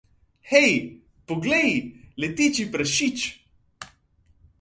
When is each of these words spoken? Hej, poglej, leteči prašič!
Hej, 0.51 0.71
poglej, 1.29 1.69
leteči 2.23 2.65
prašič! 2.73 3.17